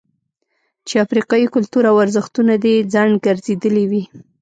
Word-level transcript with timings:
چې 0.87 0.95
افریقايي 1.05 1.47
کلتور 1.55 1.83
او 1.91 1.95
ارزښتونه 2.03 2.53
دې 2.63 2.73
خنډ 2.93 3.13
ګرځېدلي 3.25 3.85
وي. 3.91 4.03